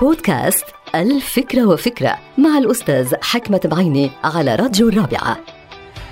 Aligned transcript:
بودكاست 0.00 0.64
الفكرة 0.94 1.66
وفكرة 1.66 2.18
مع 2.38 2.58
الأستاذ 2.58 3.14
حكمة 3.22 3.60
بعيني 3.64 4.10
على 4.24 4.54
راديو 4.54 4.88
الرابعة. 4.88 5.38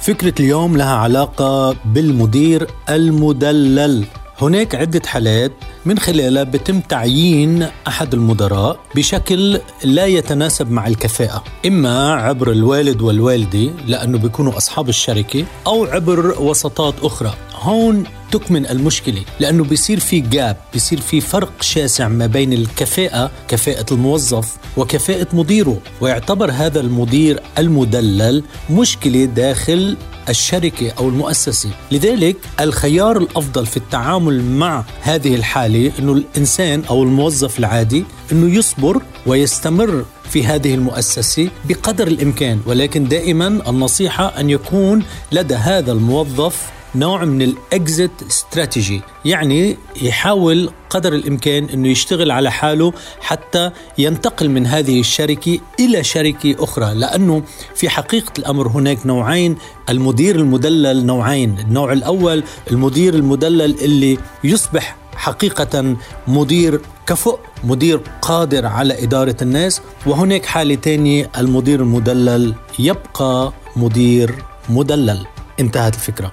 فكرة 0.00 0.34
اليوم 0.40 0.76
لها 0.76 0.94
علاقة 0.94 1.76
بالمدير 1.84 2.66
المدلل. 2.90 4.04
هناك 4.40 4.74
عدة 4.74 5.02
حالات 5.06 5.52
من 5.86 5.98
خلالها 5.98 6.42
بتم 6.42 6.80
تعيين 6.80 7.66
أحد 7.88 8.14
المدراء 8.14 8.80
بشكل 8.94 9.60
لا 9.84 10.06
يتناسب 10.06 10.70
مع 10.70 10.86
الكفاءة 10.86 11.44
إما 11.66 12.12
عبر 12.12 12.50
الوالد 12.50 13.02
والوالدة 13.02 13.70
لأنه 13.86 14.18
بيكونوا 14.18 14.56
أصحاب 14.56 14.88
الشركة 14.88 15.44
أو 15.66 15.84
عبر 15.84 16.42
وسطات 16.42 16.94
أخرى. 17.02 17.34
هون 17.64 18.04
تكمن 18.32 18.66
المشكلة 18.66 19.22
لأنه 19.40 19.64
بيصير 19.64 20.00
في 20.00 20.20
جاب 20.20 20.56
بيصير 20.72 21.00
في 21.00 21.20
فرق 21.20 21.62
شاسع 21.62 22.08
ما 22.08 22.26
بين 22.26 22.52
الكفاءة 22.52 23.30
كفاءة 23.48 23.94
الموظف 23.94 24.56
وكفاءة 24.76 25.26
مديره. 25.32 25.78
ويعتبر 26.00 26.50
هذا 26.50 26.80
المدير 26.80 27.40
المدلل 27.58 28.44
مشكلة 28.70 29.24
داخل 29.24 29.96
الشركة 30.28 30.90
أو 30.98 31.08
المؤسسة. 31.08 31.68
لذلك 31.92 32.36
الخيار 32.60 33.16
الأفضل 33.16 33.66
في 33.66 33.76
التعامل 33.76 34.44
مع 34.44 34.84
هذه 35.02 35.34
الحالة 35.34 35.92
أنه 35.98 36.12
الإنسان 36.12 36.84
أو 36.90 37.02
الموظف 37.02 37.58
العادي 37.58 38.04
أنه 38.32 38.54
يصبر 38.58 39.02
ويستمر 39.26 40.04
في 40.30 40.46
هذه 40.46 40.74
المؤسسة 40.74 41.48
بقدر 41.68 42.06
الإمكان. 42.06 42.60
ولكن 42.66 43.08
دائما 43.08 43.46
النصيحة 43.46 44.40
أن 44.40 44.50
يكون 44.50 45.04
لدى 45.32 45.54
هذا 45.54 45.92
الموظف 45.92 46.74
نوع 46.96 47.24
من 47.24 47.42
الاكزيت 47.42 48.10
استراتيجي 48.28 49.00
يعني 49.24 49.76
يحاول 50.02 50.70
قدر 50.90 51.12
الإمكان 51.12 51.64
إنه 51.64 51.88
يشتغل 51.88 52.30
على 52.30 52.50
حاله 52.50 52.92
حتى 53.20 53.70
ينتقل 53.98 54.48
من 54.48 54.66
هذه 54.66 55.00
الشركة 55.00 55.58
إلى 55.80 56.04
شركة 56.04 56.54
أخرى 56.58 56.94
لأنه 56.94 57.42
في 57.74 57.88
حقيقة 57.88 58.32
الأمر 58.38 58.68
هناك 58.68 59.06
نوعين 59.06 59.56
المدير 59.88 60.36
المدلل 60.36 61.06
نوعين 61.06 61.58
النوع 61.58 61.92
الأول 61.92 62.42
المدير 62.70 63.14
المدلل 63.14 63.80
اللي 63.80 64.18
يصبح 64.44 64.96
حقيقة 65.16 65.96
مدير 66.28 66.80
كفؤ 67.06 67.38
مدير 67.64 68.00
قادر 68.22 68.66
على 68.66 69.02
إدارة 69.04 69.36
الناس 69.42 69.80
وهناك 70.06 70.46
حالة 70.46 70.74
تانية 70.74 71.30
المدير 71.38 71.80
المدلل 71.80 72.54
يبقى 72.78 73.52
مدير 73.76 74.34
مدلل. 74.68 75.26
انتهت 75.60 75.94
الفكرة. 75.94 76.32